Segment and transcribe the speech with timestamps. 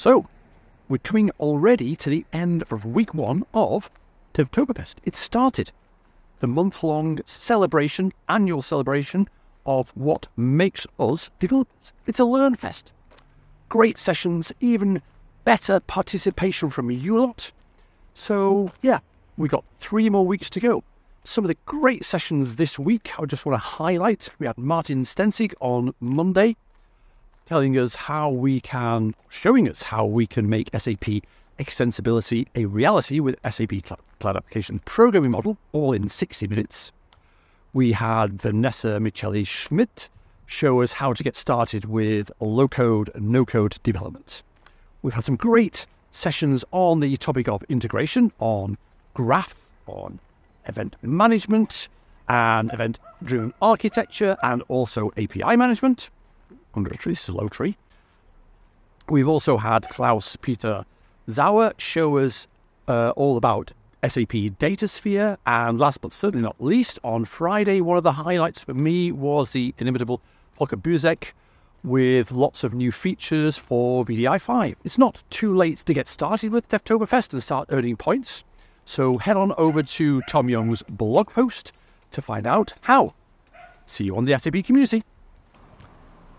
[0.00, 0.24] So,
[0.88, 3.90] we're coming already to the end of week one of
[4.32, 4.94] Devtoberfest.
[5.04, 5.72] It started
[6.38, 9.28] the month long celebration, annual celebration
[9.66, 11.92] of what makes us developers.
[12.06, 12.92] It's a learn fest.
[13.68, 15.02] Great sessions, even
[15.44, 17.52] better participation from you lot.
[18.14, 19.00] So, yeah,
[19.36, 20.82] we got three more weeks to go.
[21.24, 24.30] Some of the great sessions this week, I just want to highlight.
[24.38, 26.56] We had Martin Stenzig on Monday
[27.50, 31.20] telling us how we can, showing us how we can make SAP
[31.58, 33.72] extensibility a reality with SAP
[34.20, 36.92] Cloud Application Programming Model, all in 60 minutes.
[37.72, 40.08] We had Vanessa Micheli Schmidt
[40.46, 44.44] show us how to get started with low code, no code development.
[45.02, 48.78] We've had some great sessions on the topic of integration, on
[49.14, 50.20] graph, on
[50.66, 51.88] event management,
[52.28, 56.10] and event driven architecture, and also API management
[56.74, 57.76] under a tree, slow tree.
[59.08, 60.84] We've also had Klaus Peter
[61.28, 62.46] Sauer show us
[62.88, 65.36] uh, all about SAP DataSphere.
[65.46, 69.52] And last but certainly not least, on Friday, one of the highlights for me was
[69.52, 70.20] the inimitable
[70.58, 71.32] Volker Buzek
[71.82, 74.74] with lots of new features for wdi5.
[74.84, 78.44] It's not too late to get started with Devtoberfest and start earning points.
[78.84, 81.72] So head on over to Tom Jung's blog post
[82.12, 83.14] to find out how.
[83.86, 85.04] See you on the SAP community.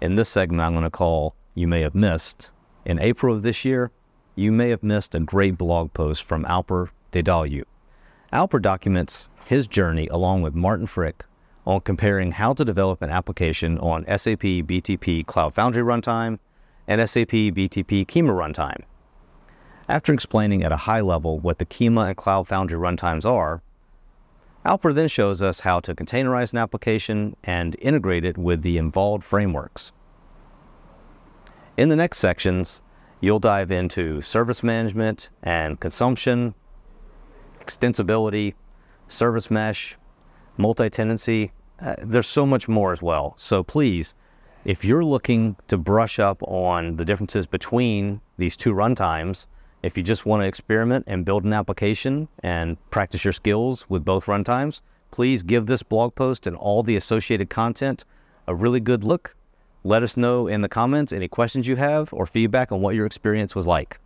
[0.00, 2.50] In this segment, I'm going to call You May Have Missed.
[2.86, 3.90] In April of this year,
[4.34, 7.64] you may have missed a great blog post from Alper Dedeoglu.
[8.32, 11.24] Alper documents his journey along with Martin Frick
[11.66, 16.38] on comparing how to develop an application on SAP BTP Cloud Foundry runtime
[16.88, 18.82] and SAP BTP Kyma runtime.
[19.86, 23.60] After explaining at a high level what the Kyma and Cloud Foundry runtimes are,
[24.64, 29.24] Alper then shows us how to containerize an application and integrate it with the involved
[29.24, 29.92] frameworks.
[31.78, 32.82] In the next sections,
[33.20, 36.54] you'll dive into service management and consumption,
[37.58, 38.54] extensibility,
[39.08, 39.96] service mesh,
[40.58, 41.52] multi-tenancy.
[41.80, 43.32] Uh, there's so much more as well.
[43.36, 44.14] So please,
[44.66, 49.46] if you're looking to brush up on the differences between these two runtimes,
[49.82, 54.04] if you just want to experiment and build an application and practice your skills with
[54.04, 58.04] both runtimes, please give this blog post and all the associated content
[58.46, 59.34] a really good look.
[59.82, 63.06] Let us know in the comments any questions you have or feedback on what your
[63.06, 63.98] experience was like.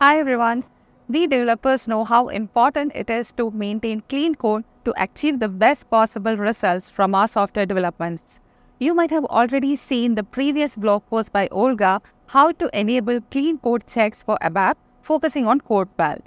[0.00, 0.64] Hi everyone.
[1.08, 5.90] We developers know how important it is to maintain clean code to achieve the best
[5.90, 8.40] possible results from our software developments.
[8.78, 13.58] You might have already seen the previous blog post by Olga how to enable clean
[13.58, 16.20] code checks for ABAP, focusing on CodePal.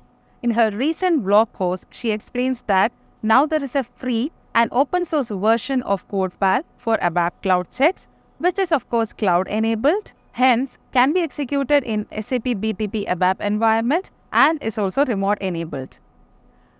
[0.43, 2.91] In her recent blog post, she explains that
[3.23, 8.07] now there is a free and open source version of CodePal for ABAP cloud checks,
[8.37, 14.11] which is of course cloud enabled, hence can be executed in SAP BTP ABAP environment
[14.31, 15.99] and is also remote enabled.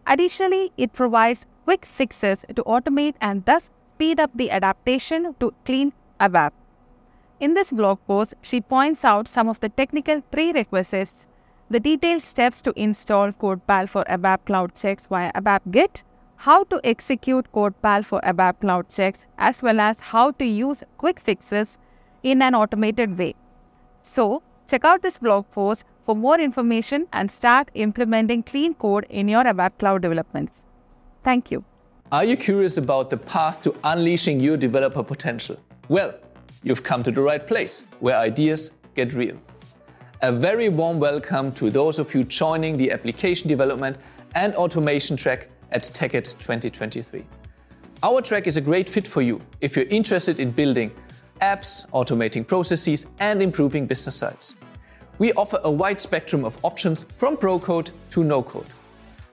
[0.06, 5.94] Additionally, it provides quick fixes to automate and thus speed up the adaptation to clean
[6.20, 6.52] ABAP.
[7.42, 11.28] In this blog post, she points out some of the technical prerequisites,
[11.70, 16.04] the detailed steps to install CodePal for ABAP Cloud Checks via ABAP Git,
[16.38, 21.20] how to execute CodePal for ABAP Cloud Checks, as well as how to use quick
[21.20, 21.78] fixes
[22.24, 23.36] in an automated way.
[24.02, 29.28] So, check out this blog post for more information and start implementing clean code in
[29.28, 30.62] your ABAP Cloud developments.
[31.22, 31.66] Thank you.
[32.14, 35.58] Are you curious about the path to unleashing your developer potential?
[35.90, 36.14] Well,
[36.66, 39.38] you've come to the right place where ideas get real.
[40.24, 43.98] A very warm welcome to those of you joining the application development
[44.34, 47.24] and automation track at TechEd 2023.
[48.02, 50.92] Our track is a great fit for you if you're interested in building
[51.42, 54.56] apps, automating processes, and improving business sites.
[55.20, 58.68] We offer a wide spectrum of options from pro code to no code.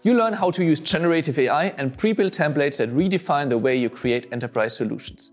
[0.03, 3.77] You learn how to use generative AI and pre built templates that redefine the way
[3.77, 5.33] you create enterprise solutions.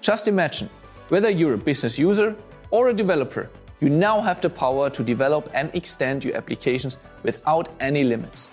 [0.00, 0.70] Just imagine
[1.08, 2.36] whether you're a business user
[2.70, 3.50] or a developer,
[3.80, 8.50] you now have the power to develop and extend your applications without any limits.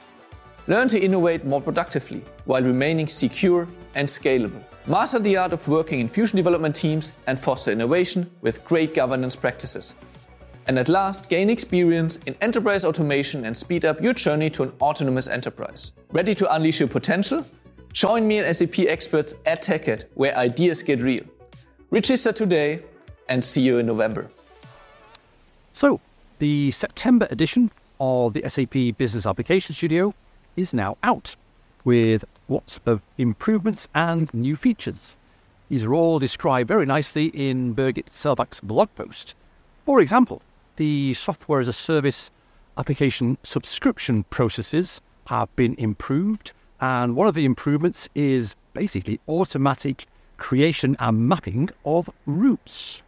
[0.67, 4.63] Learn to innovate more productively while remaining secure and scalable.
[4.87, 9.35] Master the art of working in fusion development teams and foster innovation with great governance
[9.35, 9.95] practices.
[10.67, 14.73] And at last, gain experience in enterprise automation and speed up your journey to an
[14.81, 15.91] autonomous enterprise.
[16.11, 17.45] Ready to unleash your potential?
[17.93, 21.23] Join me and SAP experts at TechEd, where ideas get real.
[21.95, 22.81] Register today
[23.29, 24.27] and see you in November.
[25.71, 26.01] So,
[26.39, 27.71] the September edition
[28.01, 30.13] of the SAP Business Application Studio
[30.57, 31.37] is now out
[31.85, 35.15] with lots of improvements and new features.
[35.69, 39.33] These are all described very nicely in Birgit Selbach's blog post.
[39.85, 40.41] For example,
[40.75, 42.29] the software as a service
[42.77, 46.51] application subscription processes have been improved.
[46.81, 53.01] And one of the improvements is basically automatic creation and mapping of routes.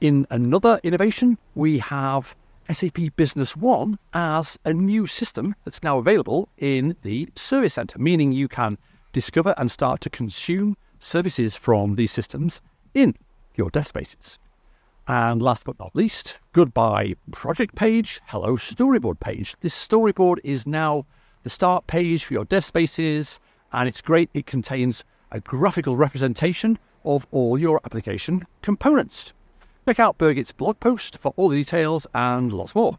[0.00, 2.34] In another innovation, we have
[2.72, 8.32] SAP Business One as a new system that's now available in the Service Center, meaning
[8.32, 8.78] you can
[9.12, 12.60] discover and start to consume services from these systems
[12.94, 13.14] in
[13.54, 14.38] your spaces.
[15.06, 19.54] And last but not least, goodbye project page, hello storyboard page.
[19.60, 21.04] This storyboard is now
[21.42, 23.38] the start page for your dev spaces,
[23.72, 24.30] and it's great.
[24.32, 25.04] It contains
[25.34, 29.34] a graphical representation of all your application components.
[29.84, 32.98] Check out Birgit's blog post for all the details and lots more.